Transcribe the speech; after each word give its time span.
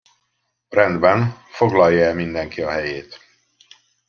Rendben, 0.75 1.25
foglalja 1.57 2.05
el 2.07 2.13
mindenki 2.15 2.61
a 2.61 2.69
helyét. 2.71 3.19